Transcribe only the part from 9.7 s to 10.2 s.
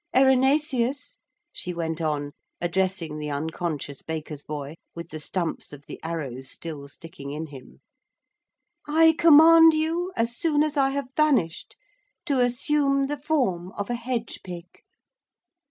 you,